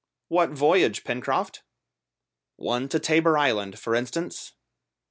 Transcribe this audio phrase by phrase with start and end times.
[0.29, 1.61] "What voyage, Pencroft?"
[2.55, 4.53] "One to Tabor Island, for instance."